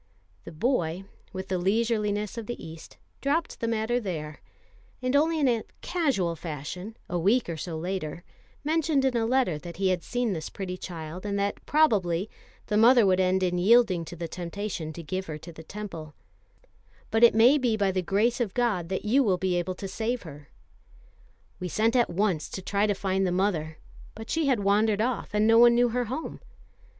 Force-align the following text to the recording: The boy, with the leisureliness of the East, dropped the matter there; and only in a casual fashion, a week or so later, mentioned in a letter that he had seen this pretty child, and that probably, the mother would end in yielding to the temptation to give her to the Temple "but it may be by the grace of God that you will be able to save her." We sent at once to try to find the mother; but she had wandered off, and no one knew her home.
The 0.45 0.51
boy, 0.51 1.03
with 1.31 1.49
the 1.49 1.59
leisureliness 1.59 2.35
of 2.35 2.47
the 2.47 2.57
East, 2.57 2.97
dropped 3.21 3.59
the 3.59 3.67
matter 3.67 3.99
there; 3.99 4.41
and 4.99 5.15
only 5.15 5.39
in 5.39 5.47
a 5.47 5.61
casual 5.81 6.35
fashion, 6.35 6.97
a 7.07 7.19
week 7.19 7.47
or 7.47 7.55
so 7.55 7.77
later, 7.77 8.23
mentioned 8.63 9.05
in 9.05 9.15
a 9.15 9.27
letter 9.27 9.59
that 9.59 9.77
he 9.77 9.89
had 9.89 10.01
seen 10.01 10.33
this 10.33 10.49
pretty 10.49 10.75
child, 10.75 11.23
and 11.23 11.37
that 11.37 11.63
probably, 11.67 12.31
the 12.65 12.77
mother 12.77 13.05
would 13.05 13.19
end 13.19 13.43
in 13.43 13.59
yielding 13.59 14.03
to 14.05 14.15
the 14.15 14.27
temptation 14.27 14.91
to 14.91 15.03
give 15.03 15.27
her 15.27 15.37
to 15.37 15.53
the 15.53 15.61
Temple 15.61 16.15
"but 17.11 17.23
it 17.23 17.35
may 17.35 17.59
be 17.59 17.77
by 17.77 17.91
the 17.91 18.01
grace 18.01 18.41
of 18.41 18.55
God 18.55 18.89
that 18.89 19.05
you 19.05 19.21
will 19.23 19.37
be 19.37 19.55
able 19.55 19.75
to 19.75 19.87
save 19.87 20.23
her." 20.23 20.49
We 21.59 21.67
sent 21.67 21.95
at 21.95 22.09
once 22.09 22.49
to 22.49 22.61
try 22.63 22.87
to 22.87 22.95
find 22.95 23.27
the 23.27 23.31
mother; 23.31 23.77
but 24.15 24.31
she 24.31 24.47
had 24.47 24.61
wandered 24.61 24.99
off, 24.99 25.29
and 25.35 25.45
no 25.45 25.59
one 25.59 25.75
knew 25.75 25.89
her 25.89 26.05
home. 26.05 26.39